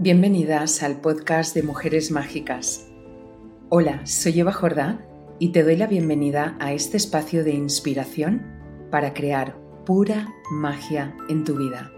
[0.00, 2.86] Bienvenidas al podcast de Mujeres Mágicas.
[3.68, 5.04] Hola, soy Eva Jordá
[5.40, 8.46] y te doy la bienvenida a este espacio de inspiración
[8.92, 11.90] para crear pura magia en tu vida.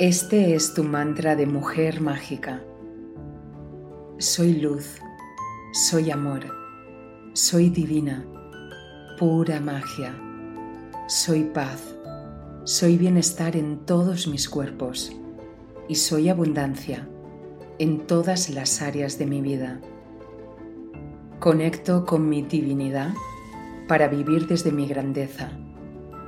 [0.00, 2.64] Este es tu mantra de mujer mágica.
[4.18, 4.98] Soy luz,
[5.72, 6.46] soy amor,
[7.32, 8.26] soy divina,
[9.20, 10.12] pura magia,
[11.06, 11.94] soy paz,
[12.64, 15.16] soy bienestar en todos mis cuerpos
[15.92, 17.06] y soy abundancia
[17.78, 19.78] en todas las áreas de mi vida.
[21.38, 23.12] Conecto con mi divinidad
[23.88, 25.50] para vivir desde mi grandeza.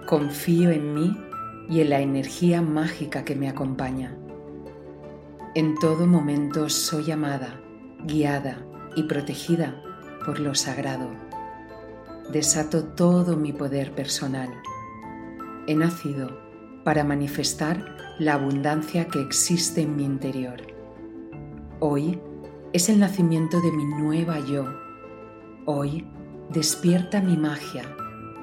[0.07, 1.17] Confío en mí
[1.71, 4.15] y en la energía mágica que me acompaña.
[5.55, 7.59] En todo momento soy amada,
[8.05, 9.83] guiada y protegida
[10.27, 11.09] por lo sagrado.
[12.31, 14.51] Desato todo mi poder personal.
[15.67, 16.39] He nacido
[16.85, 20.63] para manifestar la abundancia que existe en mi interior.
[21.81, 22.21] Hoy
[22.73, 24.67] es el nacimiento de mi nueva yo.
[25.65, 26.07] Hoy
[26.51, 27.83] despierta mi magia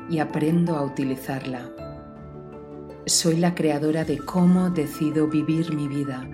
[0.10, 1.72] y aprendo a utilizarla.
[3.06, 6.28] Soy la creadora de cómo decido vivir mi vida.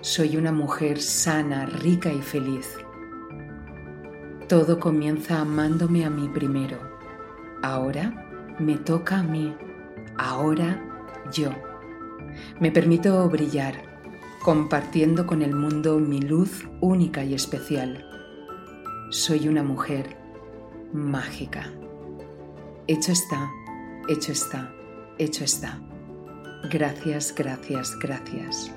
[0.00, 2.76] Soy una mujer sana, rica y feliz.
[4.48, 6.78] Todo comienza amándome a mí primero.
[7.62, 9.54] Ahora me toca a mí.
[10.18, 10.82] Ahora
[11.32, 11.73] yo.
[12.60, 13.74] Me permito brillar,
[14.42, 18.04] compartiendo con el mundo mi luz única y especial.
[19.10, 20.16] Soy una mujer
[20.92, 21.72] mágica.
[22.86, 23.50] Hecho está,
[24.08, 24.72] hecho está,
[25.18, 25.80] hecho está.
[26.70, 28.70] Gracias, gracias, gracias.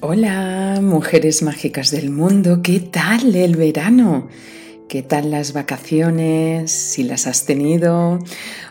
[0.00, 4.28] Hola, mujeres mágicas del mundo, ¿qué tal el verano?
[4.94, 6.70] ¿Qué tal las vacaciones?
[6.70, 8.20] Si las has tenido,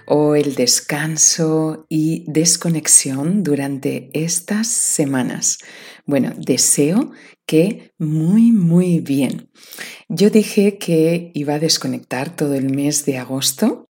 [0.07, 5.57] o el descanso y desconexión durante estas semanas.
[6.06, 7.11] Bueno, deseo
[7.45, 9.50] que muy, muy bien.
[10.07, 13.90] Yo dije que iba a desconectar todo el mes de agosto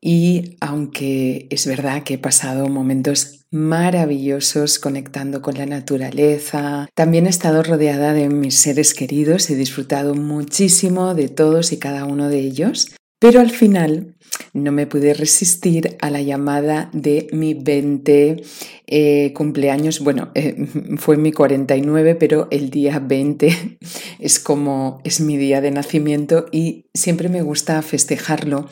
[0.00, 7.30] y aunque es verdad que he pasado momentos maravillosos conectando con la naturaleza, también he
[7.30, 12.40] estado rodeada de mis seres queridos, he disfrutado muchísimo de todos y cada uno de
[12.40, 12.88] ellos,
[13.20, 14.16] pero al final
[14.52, 18.42] no me pude resistir a la llamada de mi 20
[18.86, 20.00] eh, cumpleaños.
[20.00, 23.78] Bueno, eh, fue mi 49, pero el día 20
[24.22, 28.68] es como es mi día de nacimiento y siempre me gusta festejarlo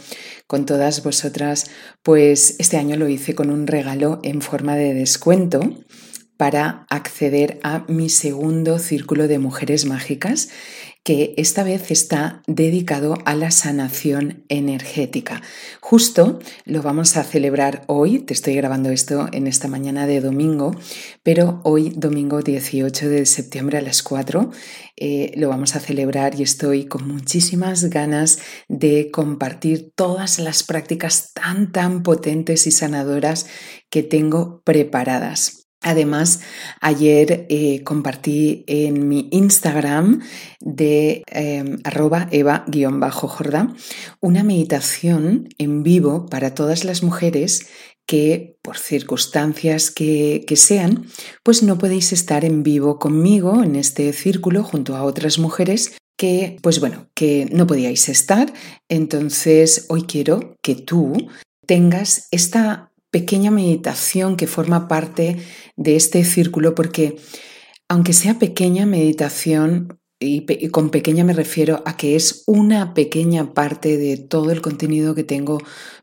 [0.47, 1.67] con todas vosotras.
[2.03, 5.61] Pues este año lo hice con un regalo en forma de descuento
[6.37, 10.49] para acceder a mi segundo círculo de mujeres mágicas
[11.03, 15.43] que esta vez está dedicado a la sanación energética.
[15.81, 20.75] Justo lo vamos a celebrar hoy, te estoy grabando esto en esta mañana de domingo,
[21.23, 24.51] pero hoy domingo 18 de septiembre a las 4
[24.97, 31.33] eh, lo vamos a celebrar y estoy con muchísimas ganas de compartir todas las prácticas
[31.33, 33.47] tan, tan potentes y sanadoras
[33.89, 35.60] que tengo preparadas.
[35.83, 36.41] Además,
[36.81, 40.21] ayer eh, compartí en mi Instagram
[40.61, 43.75] de em, arroba eva-jordá
[44.21, 47.69] una meditación en vivo para todas las mujeres
[48.07, 51.07] que por circunstancias que, que, sean,
[51.43, 56.59] pues no podéis estar en vivo conmigo en este círculo junto a otras mujeres que,
[56.61, 58.53] pues bueno, que no podíais estar.
[58.91, 61.15] Entonces, hoy quiero que tú
[61.67, 65.37] tengas esta pequeña meditación que forma parte
[65.77, 67.17] de este círculo, porque
[67.89, 73.97] aunque sea pequeña meditación, y, con pequeña me refiero a que es una pequeña parte
[73.97, 75.59] de todo el contenido que tengo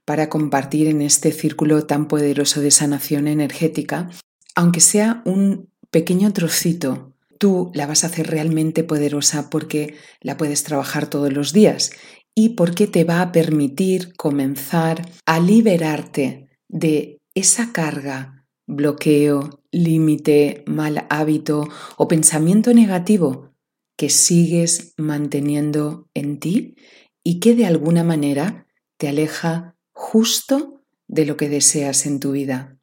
[0.06, 4.10] para compartir en este círculo tan poderoso de sanación energética,
[4.56, 10.64] aunque sea un pequeño trocito, tú la vas a hacer realmente poderosa porque la puedes
[10.64, 11.92] trabajar todos los días
[12.34, 21.06] y porque te va a permitir comenzar a liberarte de esa carga, bloqueo, límite, mal
[21.10, 21.68] hábito
[21.98, 23.54] o pensamiento negativo
[23.96, 26.76] que sigues manteniendo en ti
[27.24, 28.68] y que de alguna manera
[28.98, 32.80] te aleja justo de lo que deseas en tu vida.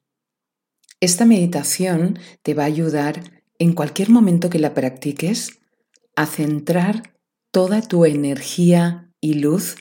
[0.99, 5.59] Esta meditación te va a ayudar en cualquier momento que la practiques
[6.15, 7.15] a centrar
[7.51, 9.75] toda tu energía y luz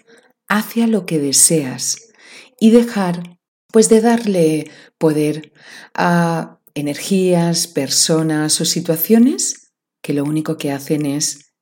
[0.48, 2.12] hacia lo que deseas
[2.60, 3.33] y dejar
[3.74, 5.52] pues de darle poder
[5.94, 11.52] a energías, personas o situaciones que lo único que hacen es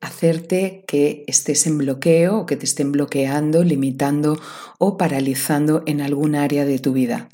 [0.00, 4.40] hacerte que estés en bloqueo o que te estén bloqueando, limitando
[4.78, 7.28] o paralizando en algún área de tu vida.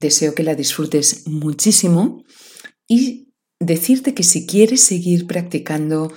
[0.00, 2.24] Deseo que la disfrutes muchísimo
[2.86, 6.12] y decirte que si quieres seguir practicando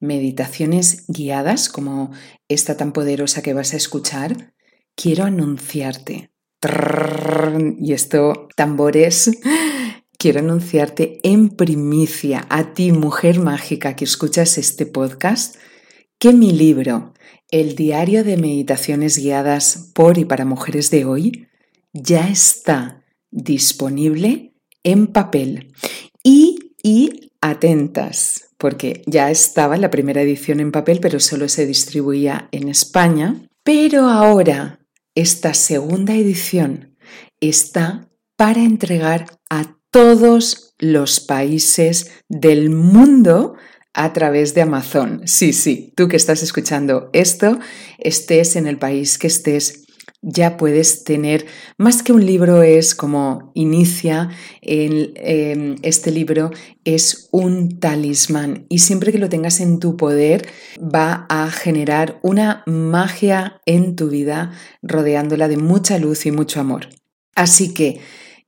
[0.00, 2.10] meditaciones guiadas como
[2.48, 4.56] esta tan poderosa que vas a escuchar,
[4.96, 6.32] quiero anunciarte.
[7.78, 9.30] Y esto, tambores,
[10.18, 15.56] quiero anunciarte en primicia a ti, mujer mágica que escuchas este podcast,
[16.18, 17.14] que mi libro,
[17.50, 21.46] El diario de meditaciones guiadas por y para mujeres de hoy,
[21.92, 24.52] ya está disponible
[24.82, 25.72] en papel.
[26.24, 32.48] Y, y atentas, porque ya estaba la primera edición en papel, pero solo se distribuía
[32.50, 33.48] en España.
[33.62, 34.77] Pero ahora
[35.18, 36.96] esta segunda edición
[37.40, 43.56] está para entregar a todos los países del mundo
[43.92, 45.22] a través de Amazon.
[45.24, 47.58] Sí, sí, tú que estás escuchando esto,
[47.98, 49.86] estés en el país que estés,
[50.22, 54.30] ya puedes tener, más que un libro es como inicia,
[54.62, 56.50] em, este libro
[56.84, 60.48] es un talismán y siempre que lo tengas en tu poder
[60.78, 66.88] va a generar una magia en tu vida rodeándola de mucha luz y mucho amor.
[67.34, 68.00] Así que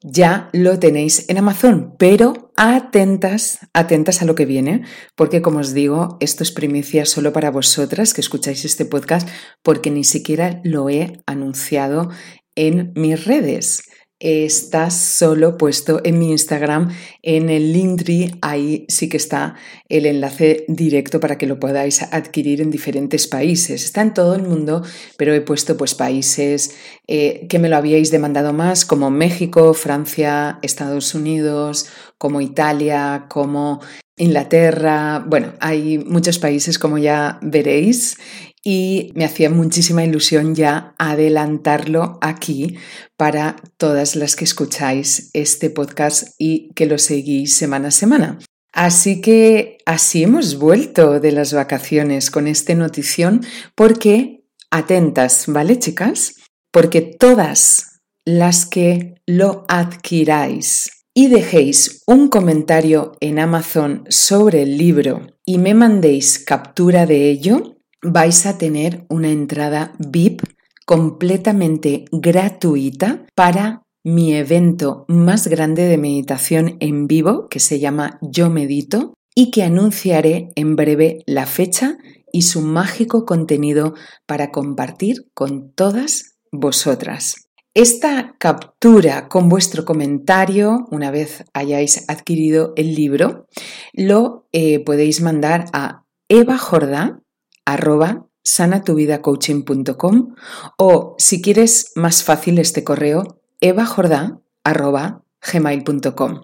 [0.03, 4.83] ya lo tenéis en Amazon, pero atentas, atentas a lo que viene,
[5.15, 9.29] porque como os digo, esto es primicia solo para vosotras que escucháis este podcast,
[9.63, 12.11] porque ni siquiera lo he anunciado
[12.55, 13.83] en mis redes
[14.21, 16.91] está solo puesto en mi Instagram,
[17.23, 19.57] en el Linktree, ahí sí que está
[19.89, 23.83] el enlace directo para que lo podáis adquirir en diferentes países.
[23.83, 24.85] Está en todo el mundo,
[25.17, 26.77] pero he puesto pues países
[27.09, 31.87] eh, que me lo habíais demandado más, como México, Francia, Estados Unidos,
[32.19, 33.81] como Italia, como
[34.21, 38.19] Inglaterra, bueno, hay muchos países como ya veréis
[38.63, 42.77] y me hacía muchísima ilusión ya adelantarlo aquí
[43.17, 48.39] para todas las que escucháis este podcast y que lo seguís semana a semana.
[48.73, 53.41] Así que así hemos vuelto de las vacaciones con esta notición
[53.75, 56.37] porque, atentas, ¿vale chicas?
[56.71, 65.27] Porque todas las que lo adquiráis y dejéis un comentario en Amazon sobre el libro
[65.45, 70.43] y me mandéis captura de ello, vais a tener una entrada VIP
[70.87, 78.49] completamente gratuita para mi evento más grande de meditación en vivo que se llama Yo
[78.49, 81.99] Medito y que anunciaré en breve la fecha
[82.33, 83.95] y su mágico contenido
[84.27, 87.49] para compartir con todas vosotras.
[87.75, 93.47] Esta captura con vuestro comentario, una vez hayáis adquirido el libro,
[93.93, 97.23] lo eh, podéis mandar a evajorda
[97.65, 100.35] arroba sanatuvidacoaching.com
[100.79, 105.23] o si quieres más fácil este correo evajorda arroba
[105.53, 106.43] gmail.com.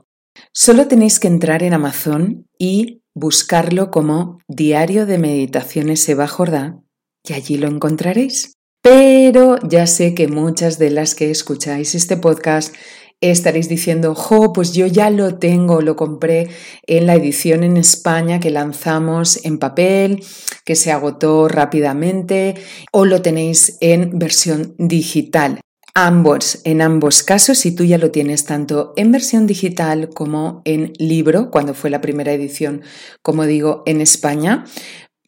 [0.52, 6.78] Solo tenéis que entrar en Amazon y buscarlo como Diario de Meditaciones Eva Jordá
[7.24, 8.52] y allí lo encontraréis.
[8.82, 12.74] Pero ya sé que muchas de las que escucháis este podcast
[13.20, 16.48] estaréis diciendo, jo, pues yo ya lo tengo, lo compré
[16.86, 20.22] en la edición en España que lanzamos en papel,
[20.64, 22.54] que se agotó rápidamente,
[22.92, 25.60] o lo tenéis en versión digital.
[25.94, 30.92] Ambos, en ambos casos, si tú ya lo tienes tanto en versión digital como en
[30.98, 32.82] libro, cuando fue la primera edición,
[33.22, 34.64] como digo, en España,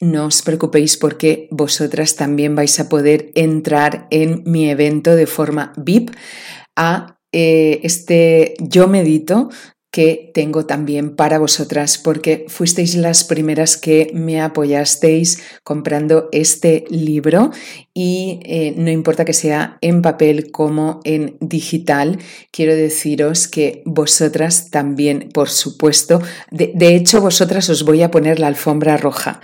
[0.00, 5.72] no os preocupéis porque vosotras también vais a poder entrar en mi evento de forma
[5.76, 6.10] VIP
[6.76, 9.48] a eh, este Yo Medito
[10.32, 17.50] tengo también para vosotras porque fuisteis las primeras que me apoyasteis comprando este libro
[17.94, 22.18] y eh, no importa que sea en papel como en digital,
[22.52, 28.38] quiero deciros que vosotras también, por supuesto, de, de hecho vosotras os voy a poner
[28.38, 29.40] la alfombra roja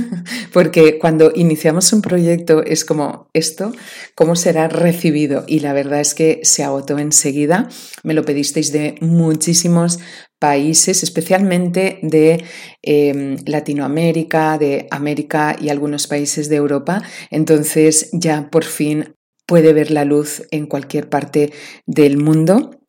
[0.52, 3.72] porque cuando iniciamos un proyecto es como esto,
[4.14, 5.44] ¿cómo será recibido?
[5.46, 7.68] Y la verdad es que se agotó enseguida,
[8.02, 9.93] me lo pedisteis de muchísimos
[10.38, 12.44] países, especialmente de
[12.82, 17.02] em, Latinoamérica, de América y algunos países de Europa.
[17.30, 19.14] Entonces ya por fin
[19.46, 21.52] puede ver la luz en cualquier parte
[21.86, 22.80] del mundo.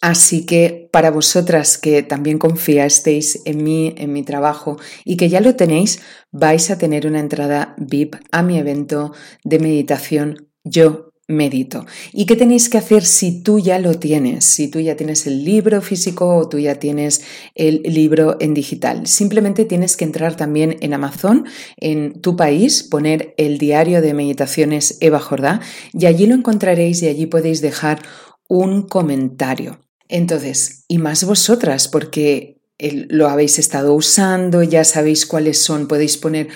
[0.00, 5.40] Así que para vosotras que también confiasteis en mí, en mi trabajo y que ya
[5.40, 6.00] lo tenéis,
[6.32, 9.12] vais a tener una entrada VIP a mi evento
[9.44, 11.86] de meditación Yo medito.
[12.12, 14.44] ¿Y qué tenéis que hacer si tú ya lo tienes?
[14.44, 17.22] Si tú ya tienes el libro físico o tú ya tienes
[17.54, 19.06] el libro en digital.
[19.06, 21.46] Simplemente tienes que entrar también en Amazon,
[21.78, 25.60] en tu país, poner el diario de meditaciones Eva Jordá
[25.92, 28.02] y allí lo encontraréis y allí podéis dejar
[28.48, 29.80] un comentario.
[30.08, 36.48] Entonces, y más vosotras, porque lo habéis estado usando, ya sabéis cuáles son, podéis poner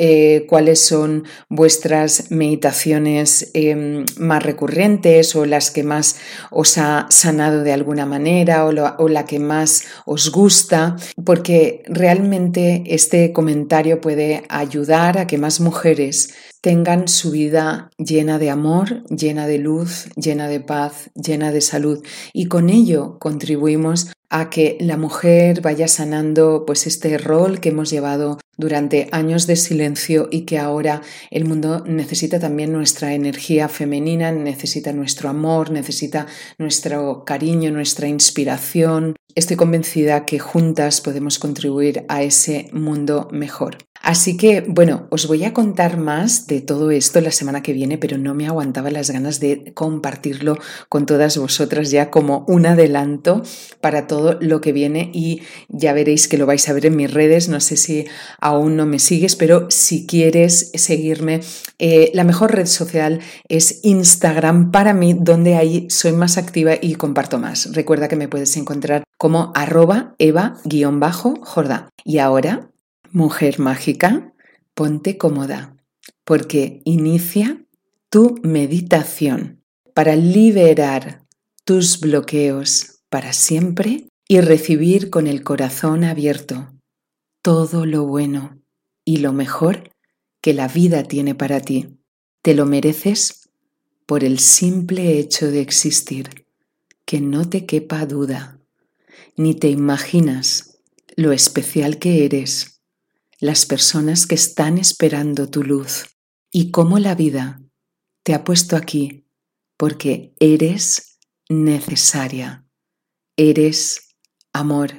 [0.00, 6.20] eh, cuáles son vuestras meditaciones em, más recurrentes o las que más
[6.52, 10.94] os ha sanado de alguna manera o, o la que más os gusta,
[11.24, 18.50] porque realmente este comentario puede ayudar a que más mujeres tengan su vida llena de
[18.50, 22.04] amor, llena de luz, llena de paz, llena de salud.
[22.32, 27.90] Y con ello contribuimos a que la mujer vaya sanando pues este rol que hemos
[27.90, 34.32] llevado durante años de silencio y que ahora el mundo necesita también nuestra energía femenina,
[34.32, 36.26] necesita nuestro amor, necesita
[36.58, 39.14] nuestro cariño, nuestra inspiración.
[39.34, 43.78] Estoy convencida que juntas podemos contribuir a ese mundo mejor.
[44.02, 47.98] Así que, bueno, os voy a contar más de todo esto la semana que viene,
[47.98, 50.56] pero no me aguantaba las ganas de compartirlo
[50.88, 53.42] con todas vosotras ya como un adelanto
[53.80, 57.12] para todo lo que viene y ya veréis que lo vais a ver en mis
[57.12, 57.48] redes.
[57.48, 58.06] No sé si
[58.40, 61.40] aún no me sigues, pero si quieres seguirme,
[61.78, 66.94] eh, la mejor red social es Instagram para mí, donde ahí soy más activa y
[66.94, 67.74] comparto más.
[67.74, 71.88] Recuerda que me puedes encontrar como arroba eva-jordá.
[72.04, 72.70] Y ahora
[73.12, 74.34] Mujer mágica,
[74.74, 75.76] ponte cómoda,
[76.24, 77.64] porque inicia
[78.10, 79.62] tu meditación
[79.94, 81.24] para liberar
[81.64, 86.70] tus bloqueos para siempre y recibir con el corazón abierto
[87.40, 88.60] todo lo bueno
[89.06, 89.90] y lo mejor
[90.42, 91.98] que la vida tiene para ti.
[92.42, 93.48] Te lo mereces
[94.04, 96.46] por el simple hecho de existir,
[97.06, 98.60] que no te quepa duda,
[99.34, 100.78] ni te imaginas
[101.16, 102.77] lo especial que eres
[103.40, 106.06] las personas que están esperando tu luz
[106.50, 107.60] y cómo la vida
[108.24, 109.26] te ha puesto aquí
[109.76, 111.18] porque eres
[111.48, 112.66] necesaria,
[113.36, 114.16] eres
[114.52, 114.90] amor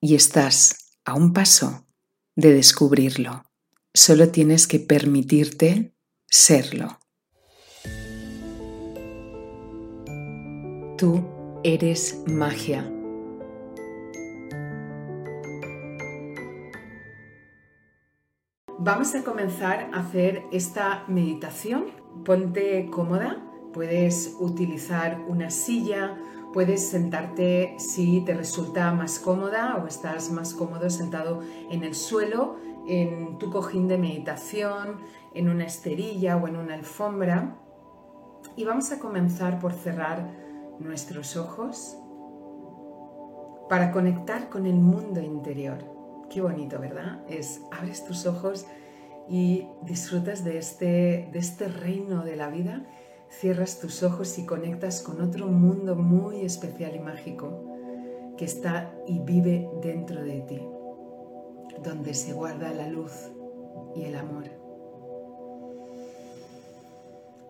[0.00, 1.86] y estás a un paso
[2.36, 3.44] de descubrirlo.
[3.92, 5.94] Solo tienes que permitirte
[6.26, 6.98] serlo.
[10.96, 12.90] Tú eres magia
[18.80, 21.86] Vamos a comenzar a hacer esta meditación.
[22.24, 23.42] Ponte cómoda,
[23.72, 26.16] puedes utilizar una silla,
[26.52, 31.40] puedes sentarte si te resulta más cómoda o estás más cómodo sentado
[31.72, 32.54] en el suelo,
[32.86, 35.00] en tu cojín de meditación,
[35.34, 37.56] en una esterilla o en una alfombra.
[38.54, 40.30] Y vamos a comenzar por cerrar
[40.78, 41.98] nuestros ojos
[43.68, 45.97] para conectar con el mundo interior.
[46.30, 47.20] Qué bonito, ¿verdad?
[47.28, 48.66] Es abres tus ojos
[49.28, 52.86] y disfrutas de este, de este reino de la vida,
[53.30, 57.64] cierras tus ojos y conectas con otro mundo muy especial y mágico
[58.36, 60.60] que está y vive dentro de ti,
[61.82, 63.12] donde se guarda la luz
[63.94, 64.57] y el amor.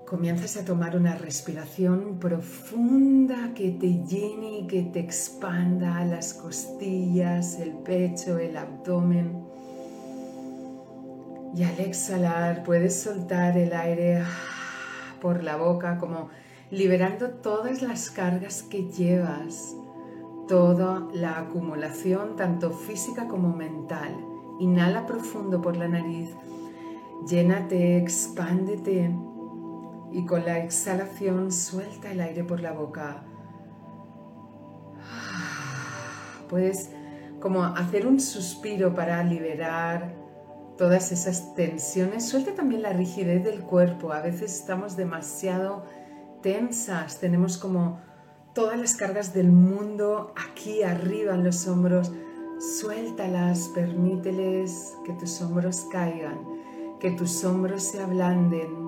[0.08, 7.60] Comienzas a tomar una respiración profunda que te llene y que te expanda las costillas,
[7.60, 9.44] el pecho, el abdomen.
[11.54, 14.22] Y al exhalar puedes soltar el aire
[15.20, 16.30] por la boca como
[16.70, 19.76] liberando todas las cargas que llevas,
[20.48, 24.16] toda la acumulación tanto física como mental.
[24.58, 26.30] Inhala profundo por la nariz,
[27.28, 29.12] llénate, expándete
[30.12, 33.22] y con la exhalación suelta el aire por la boca.
[36.48, 36.90] Puedes
[37.40, 40.14] como hacer un suspiro para liberar
[40.76, 42.26] todas esas tensiones.
[42.26, 44.12] Suelta también la rigidez del cuerpo.
[44.12, 45.84] A veces estamos demasiado
[46.42, 48.00] tensas, tenemos como
[48.54, 52.10] todas las cargas del mundo aquí arriba en los hombros.
[52.80, 56.38] Suéltalas, permíteles que tus hombros caigan,
[56.98, 58.87] que tus hombros se ablanden,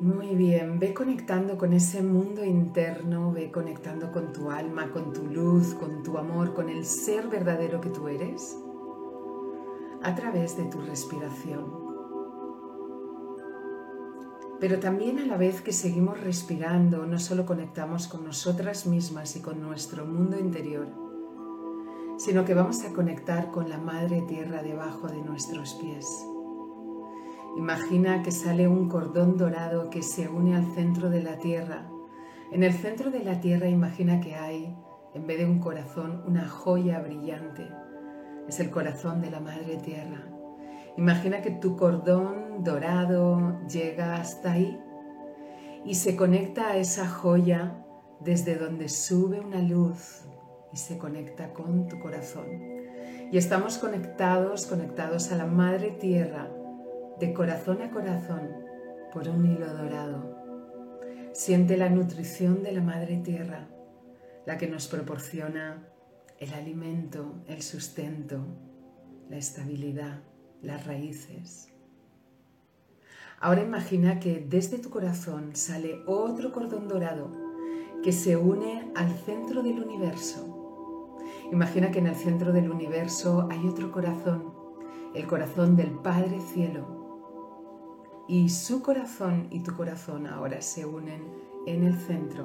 [0.00, 5.26] Muy bien, ve conectando con ese mundo interno, ve conectando con tu alma, con tu
[5.26, 8.56] luz, con tu amor, con el ser verdadero que tú eres
[10.02, 11.66] a través de tu respiración.
[14.58, 19.42] Pero también a la vez que seguimos respirando, no solo conectamos con nosotras mismas y
[19.42, 20.88] con nuestro mundo interior,
[22.16, 26.06] sino que vamos a conectar con la Madre Tierra debajo de nuestros pies
[27.56, 31.88] Imagina que sale un cordón dorado que se une al centro de la Tierra.
[32.52, 34.76] En el centro de la Tierra imagina que hay,
[35.14, 37.68] en vez de un corazón, una joya brillante.
[38.48, 40.24] Es el corazón de la Madre Tierra.
[40.96, 44.80] Imagina que tu cordón dorado llega hasta ahí
[45.84, 47.84] y se conecta a esa joya
[48.20, 50.24] desde donde sube una luz
[50.72, 52.46] y se conecta con tu corazón.
[53.32, 56.48] Y estamos conectados, conectados a la Madre Tierra,
[57.20, 58.48] de corazón a corazón,
[59.12, 60.38] por un hilo dorado.
[61.34, 63.68] Siente la nutrición de la Madre Tierra,
[64.46, 65.86] la que nos proporciona
[66.38, 68.38] el alimento, el sustento,
[69.28, 70.20] la estabilidad,
[70.62, 71.68] las raíces.
[73.38, 77.30] Ahora imagina que desde tu corazón sale otro cordón dorado
[78.02, 81.18] que se une al centro del universo.
[81.52, 84.54] Imagina que en el centro del universo hay otro corazón,
[85.14, 86.99] el corazón del Padre Cielo.
[88.30, 91.20] Y su corazón y tu corazón ahora se unen
[91.66, 92.44] en el centro.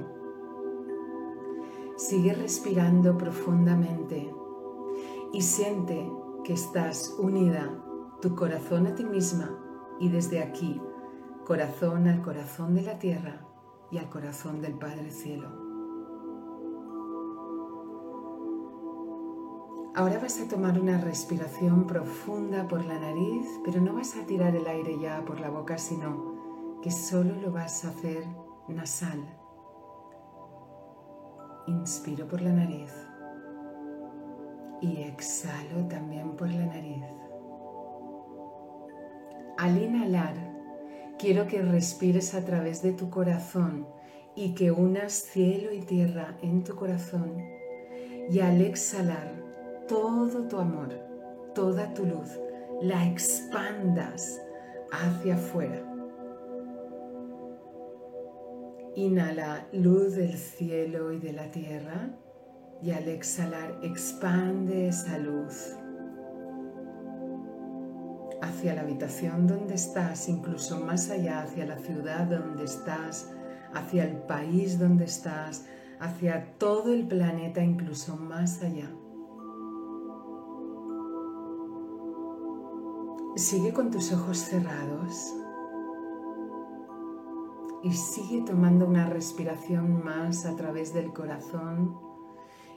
[1.95, 4.33] Sigue respirando profundamente
[5.31, 6.11] y siente
[6.43, 7.69] que estás unida
[8.19, 9.59] tu corazón a ti misma
[9.99, 10.81] y desde aquí,
[11.45, 13.45] corazón al corazón de la tierra
[13.91, 15.64] y al corazón del Padre Cielo.
[19.95, 24.53] Ahora vas a tomar una respiración profunda por la nariz, pero no vas a tirar
[24.53, 28.25] el aire ya por la boca, sino que solo lo vas a hacer
[28.67, 29.23] nasal.
[31.67, 32.91] Inspiro por la nariz
[34.81, 37.05] y exhalo también por la nariz.
[39.57, 40.35] Al inhalar,
[41.17, 43.87] quiero que respires a través de tu corazón
[44.35, 47.41] y que unas cielo y tierra en tu corazón.
[48.29, 49.34] Y al exhalar,
[49.87, 50.89] todo tu amor,
[51.53, 52.39] toda tu luz,
[52.81, 54.41] la expandas
[54.91, 55.81] hacia afuera.
[58.95, 62.09] Inhala luz del cielo y de la tierra
[62.81, 65.75] y al exhalar expande esa luz
[68.41, 73.31] hacia la habitación donde estás, incluso más allá, hacia la ciudad donde estás,
[73.73, 75.65] hacia el país donde estás,
[75.99, 78.89] hacia todo el planeta, incluso más allá.
[83.35, 85.35] Sigue con tus ojos cerrados
[87.83, 91.99] y sigue tomando una respiración más a través del corazón,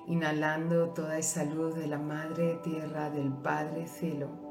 [0.08, 4.48] inhalando toda esa luz de la Madre Tierra, del Padre Cielo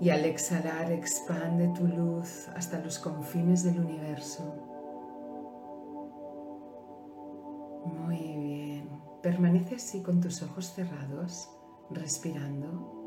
[0.00, 4.52] y al exhalar expande tu luz hasta los confines del universo.
[7.86, 8.90] Muy bien.
[9.22, 11.48] Permanece así con tus ojos cerrados,
[11.90, 13.01] respirando.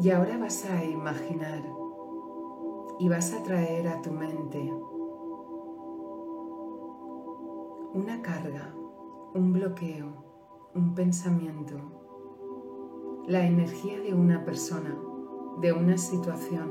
[0.00, 1.62] Y ahora vas a imaginar
[2.98, 4.72] y vas a traer a tu mente
[7.94, 8.74] una carga,
[9.34, 10.24] un bloqueo,
[10.74, 11.98] un pensamiento
[13.28, 14.98] la energía de una persona,
[15.60, 16.70] de una situación,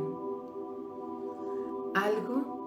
[1.94, 2.58] algo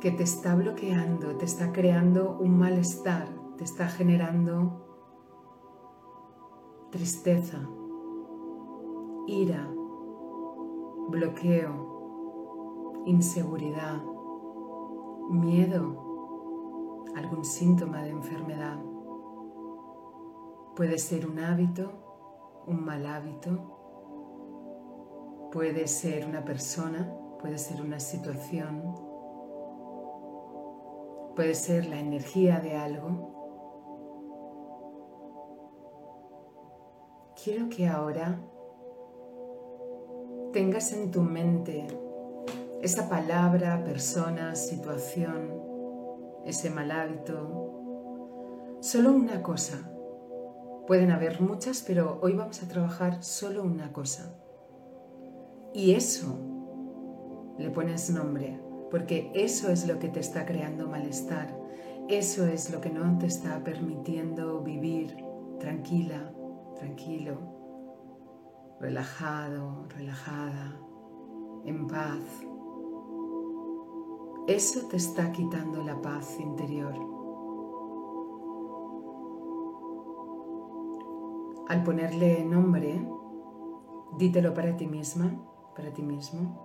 [0.00, 4.86] que te está bloqueando, te está creando un malestar, te está generando
[6.90, 7.68] tristeza,
[9.26, 9.68] ira,
[11.08, 14.02] bloqueo, inseguridad,
[15.30, 18.78] miedo, algún síntoma de enfermedad.
[20.76, 21.92] Puede ser un hábito,
[22.66, 23.74] un mal hábito,
[25.52, 28.94] puede ser una persona, puede ser una situación,
[31.36, 33.32] puede ser la energía de algo.
[37.42, 38.40] Quiero que ahora
[40.54, 41.86] tengas en tu mente
[42.80, 45.52] esa palabra, persona, situación,
[46.46, 49.90] ese mal hábito, solo una cosa
[50.86, 54.34] Pueden haber muchas, pero hoy vamos a trabajar solo una cosa.
[55.72, 56.36] Y eso
[57.56, 61.58] le pones nombre, porque eso es lo que te está creando malestar.
[62.10, 65.16] Eso es lo que no te está permitiendo vivir
[65.58, 66.34] tranquila,
[66.76, 67.53] tranquilo,
[68.80, 70.80] relajado, relajada,
[71.64, 72.20] en paz.
[74.46, 76.94] Eso te está quitando la paz interior.
[81.68, 83.08] Al ponerle nombre,
[84.18, 85.34] dítelo para ti misma,
[85.74, 86.64] para ti mismo.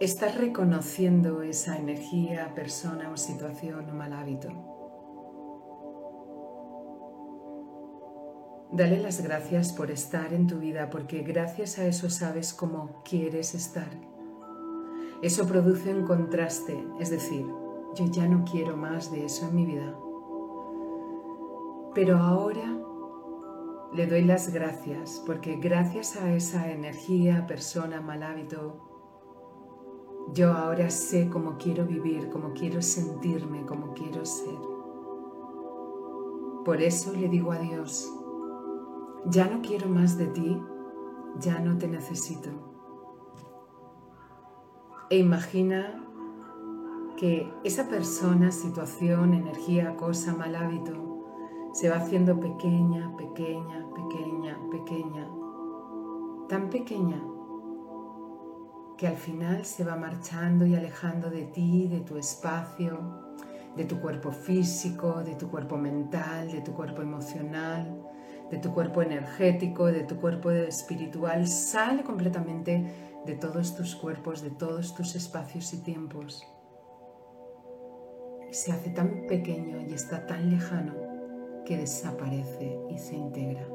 [0.00, 4.77] Estás reconociendo esa energía, persona o situación o mal hábito.
[8.70, 13.54] Dale las gracias por estar en tu vida porque gracias a eso sabes cómo quieres
[13.54, 13.88] estar.
[15.22, 17.46] Eso produce un contraste, es decir,
[17.96, 19.98] yo ya no quiero más de eso en mi vida.
[21.94, 22.78] Pero ahora
[23.94, 28.84] le doy las gracias porque gracias a esa energía, persona, mal hábito,
[30.34, 34.58] yo ahora sé cómo quiero vivir, cómo quiero sentirme, cómo quiero ser.
[36.66, 38.12] Por eso le digo a Dios,
[39.30, 40.62] ya no quiero más de ti,
[41.38, 42.50] ya no te necesito.
[45.10, 46.04] E imagina
[47.16, 50.92] que esa persona, situación, energía, cosa, mal hábito,
[51.72, 55.28] se va haciendo pequeña, pequeña, pequeña, pequeña,
[56.48, 57.22] tan pequeña
[58.96, 62.98] que al final se va marchando y alejando de ti, de tu espacio,
[63.76, 68.07] de tu cuerpo físico, de tu cuerpo mental, de tu cuerpo emocional,
[68.50, 72.84] de tu cuerpo energético, de tu cuerpo espiritual, sale completamente
[73.26, 76.46] de todos tus cuerpos, de todos tus espacios y tiempos.
[78.50, 80.94] Se hace tan pequeño y está tan lejano
[81.66, 83.68] que desaparece y se integra.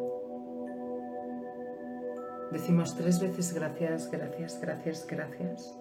[2.51, 5.77] Decimos tres veces gracias, gracias, gracias, gracias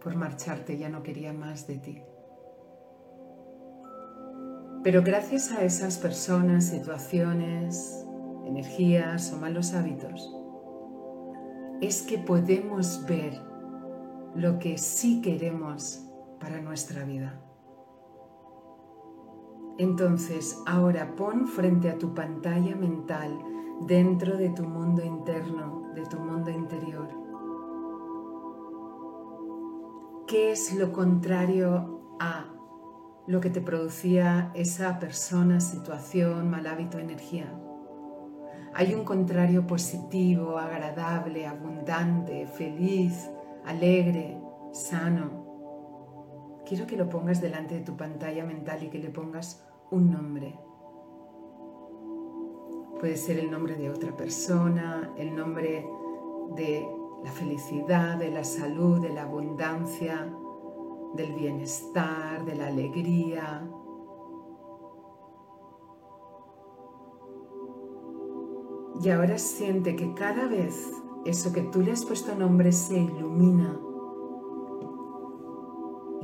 [0.00, 2.02] por marcharte, ya no quería más de ti.
[4.82, 8.06] Pero gracias a esas personas, situaciones,
[8.46, 10.34] energías o malos hábitos,
[11.82, 13.38] es que podemos ver
[14.34, 16.06] lo que sí queremos
[16.40, 17.40] para nuestra vida.
[19.76, 23.38] Entonces, ahora pon frente a tu pantalla mental,
[23.86, 27.08] dentro de tu mundo interno, de tu mundo interior.
[30.26, 32.59] ¿Qué es lo contrario a
[33.30, 37.46] lo que te producía esa persona, situación, mal hábito, energía?
[38.74, 43.30] Hay un contrario positivo, agradable, abundante, feliz,
[43.64, 44.36] alegre,
[44.72, 46.60] sano.
[46.66, 50.58] Quiero que lo pongas delante de tu pantalla mental y que le pongas un nombre.
[52.98, 55.86] Puede ser el nombre de otra persona, el nombre
[56.56, 56.84] de
[57.22, 60.28] la felicidad, de la salud, de la abundancia,
[61.14, 63.68] del bienestar, de la alegría.
[69.02, 70.90] Y ahora siente que cada vez
[71.24, 73.78] eso que tú le has puesto nombre se ilumina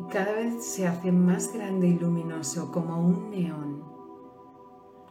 [0.08, 3.82] cada vez se hace más grande y luminoso como un neón,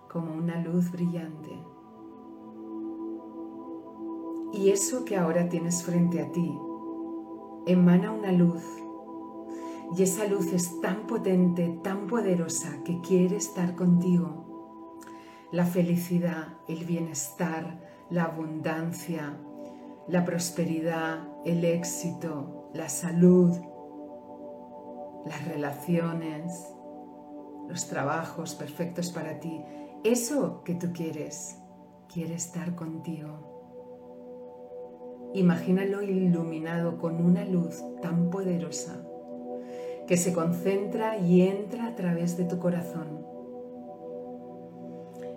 [0.10, 1.60] como una luz brillante.
[4.54, 6.58] Y eso que ahora tienes frente a ti
[7.68, 8.64] emana una luz
[9.94, 14.46] y esa luz es tan potente, tan poderosa que quiere estar contigo.
[15.52, 19.38] La felicidad, el bienestar, la abundancia,
[20.08, 23.52] la prosperidad, el éxito, la salud,
[25.26, 26.74] las relaciones,
[27.68, 29.64] los trabajos perfectos para ti,
[30.04, 31.58] eso que tú quieres,
[32.12, 33.54] quiere estar contigo.
[35.34, 39.06] Imagínalo iluminado con una luz tan poderosa
[40.08, 43.26] que se concentra y entra a través de tu corazón.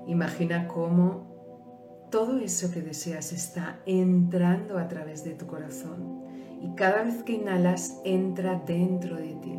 [0.07, 6.23] Imagina cómo todo eso que deseas está entrando a través de tu corazón
[6.63, 9.59] y cada vez que inhalas entra dentro de ti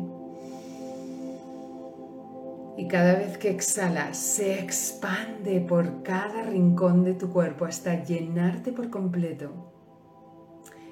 [2.80, 8.72] y cada vez que exhalas se expande por cada rincón de tu cuerpo hasta llenarte
[8.72, 9.50] por completo.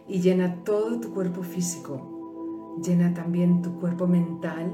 [0.07, 2.18] Y llena todo tu cuerpo físico,
[2.83, 4.73] llena también tu cuerpo mental,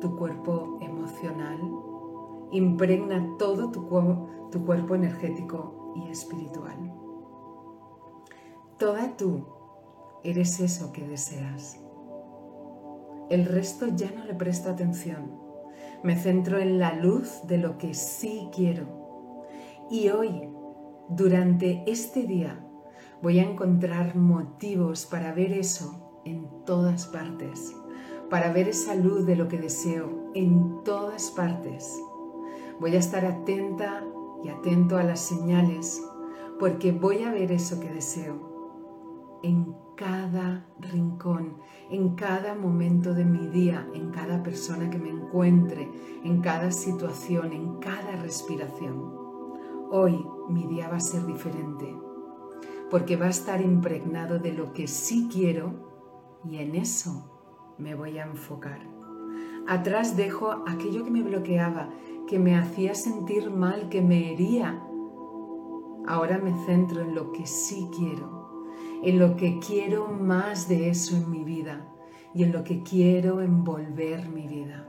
[0.00, 1.58] tu cuerpo emocional,
[2.50, 3.88] impregna todo tu,
[4.50, 6.94] tu cuerpo energético y espiritual.
[8.78, 9.44] Toda tú
[10.24, 11.80] eres eso que deseas.
[13.30, 15.48] El resto ya no le presta atención
[16.02, 19.46] me centro en la luz de lo que sí quiero.
[19.90, 20.48] Y hoy,
[21.08, 22.64] durante este día,
[23.22, 27.74] voy a encontrar motivos para ver eso en todas partes,
[28.30, 31.98] para ver esa luz de lo que deseo en todas partes.
[32.80, 34.04] Voy a estar atenta
[34.44, 36.02] y atento a las señales
[36.58, 41.56] porque voy a ver eso que deseo en cada rincón,
[41.90, 45.90] en cada momento de mi día, en cada persona que me encuentre,
[46.24, 49.12] en cada situación, en cada respiración.
[49.90, 51.96] Hoy mi día va a ser diferente,
[52.90, 55.87] porque va a estar impregnado de lo que sí quiero
[56.44, 58.80] y en eso me voy a enfocar.
[59.66, 61.90] Atrás dejo aquello que me bloqueaba,
[62.26, 64.82] que me hacía sentir mal, que me hería.
[66.06, 68.38] Ahora me centro en lo que sí quiero
[69.02, 71.86] en lo que quiero más de eso en mi vida
[72.34, 74.86] y en lo que quiero envolver mi vida.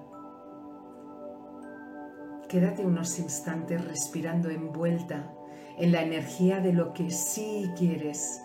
[2.48, 5.32] Quédate unos instantes respirando envuelta
[5.78, 8.42] en la energía de lo que sí quieres,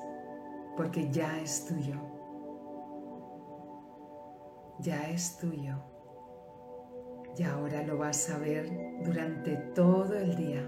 [0.76, 2.13] porque ya es tuyo.
[4.80, 5.76] Ya es tuyo.
[7.36, 8.70] Y ahora lo vas a ver
[9.04, 10.62] durante todo el día,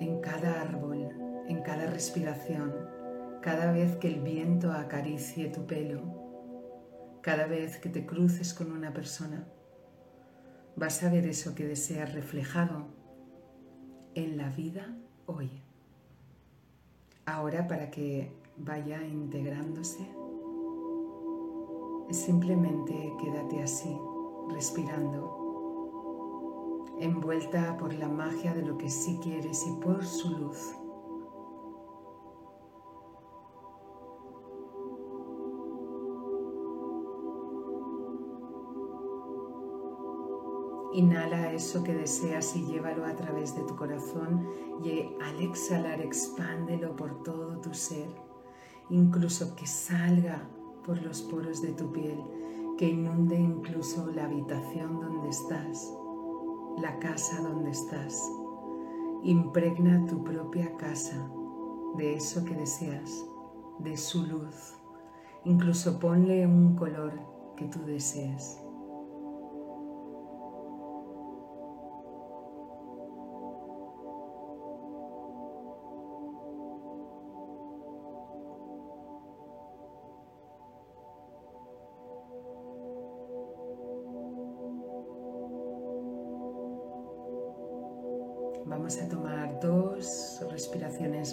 [0.00, 1.08] en cada árbol,
[1.48, 2.74] en cada respiración,
[3.40, 6.02] cada vez que el viento acaricie tu pelo,
[7.22, 9.46] cada vez que te cruces con una persona.
[10.74, 12.88] Vas a ver eso que deseas reflejado
[14.14, 14.94] en la vida
[15.26, 15.62] hoy.
[17.24, 20.06] Ahora para que vaya integrándose,
[22.10, 23.98] simplemente quédate así,
[24.48, 25.46] respirando,
[26.98, 30.76] envuelta por la magia de lo que sí quieres y por su luz.
[40.92, 44.48] Inhala eso que deseas y llévalo a través de tu corazón
[44.82, 48.08] y al exhalar expándelo por todo tu ser,
[48.88, 50.48] incluso que salga
[50.86, 52.22] por los poros de tu piel,
[52.78, 55.92] que inunde incluso la habitación donde estás,
[56.78, 58.16] la casa donde estás.
[59.22, 61.28] Impregna tu propia casa
[61.96, 63.26] de eso que deseas,
[63.80, 64.74] de su luz.
[65.44, 67.12] Incluso ponle un color
[67.56, 68.60] que tú desees.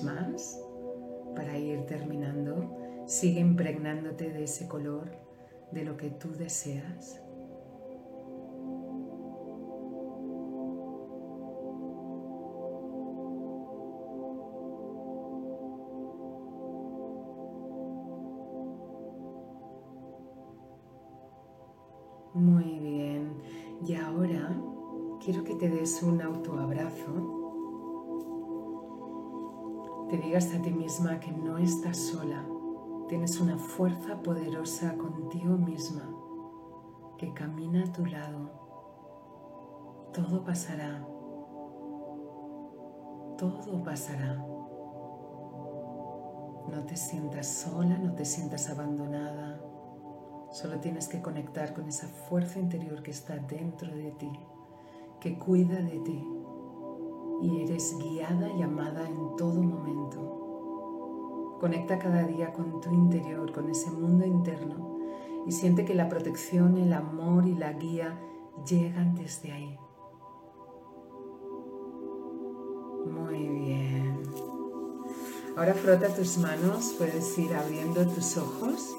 [0.03, 0.59] Más
[1.35, 3.03] para ir terminando.
[3.05, 5.11] Sigue impregnándote de ese color,
[5.71, 7.21] de lo que tú deseas.
[22.33, 23.41] Muy bien.
[23.85, 24.59] Y ahora
[25.23, 27.42] quiero que te des un autoabrazo.
[30.13, 32.45] Te digas a ti misma que no estás sola.
[33.07, 36.07] Tienes una fuerza poderosa contigo misma
[37.17, 38.51] que camina a tu lado.
[40.13, 41.03] Todo pasará.
[43.39, 44.35] Todo pasará.
[46.69, 49.59] No te sientas sola, no te sientas abandonada.
[50.51, 54.31] Solo tienes que conectar con esa fuerza interior que está dentro de ti
[55.19, 56.21] que cuida de ti
[57.43, 61.57] y eres guiada y amada en todo momento.
[61.59, 64.97] Conecta cada día con tu interior, con ese mundo interno
[65.45, 68.17] y siente que la protección, el amor y la guía
[68.65, 69.77] llegan desde ahí.
[73.05, 74.23] Muy bien.
[75.57, 78.95] Ahora frota tus manos, puedes ir abriendo tus ojos.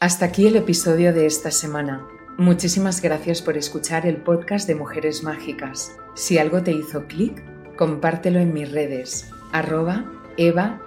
[0.00, 2.17] Hasta aquí el episodio de esta semana.
[2.38, 5.96] Muchísimas gracias por escuchar el podcast de Mujeres Mágicas.
[6.14, 7.42] Si algo te hizo clic,
[7.74, 10.80] compártelo en mis redes, arroba eva-jordá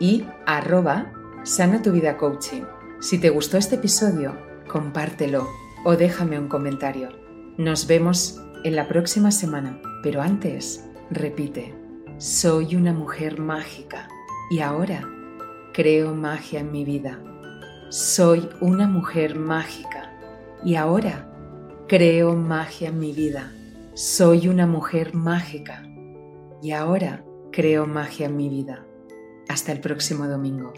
[0.00, 1.12] y arroba
[1.44, 2.62] sana tu vida coaching.
[3.00, 4.34] Si te gustó este episodio,
[4.66, 5.46] compártelo
[5.84, 7.10] o déjame un comentario.
[7.58, 11.74] Nos vemos en la próxima semana, pero antes, repite,
[12.16, 14.08] soy una mujer mágica
[14.50, 15.06] y ahora
[15.74, 17.20] creo magia en mi vida.
[17.88, 20.12] Soy una mujer mágica
[20.64, 21.30] y ahora
[21.86, 23.52] creo magia en mi vida.
[23.94, 25.84] Soy una mujer mágica
[26.60, 28.84] y ahora creo magia en mi vida.
[29.48, 30.72] Hasta el próximo domingo.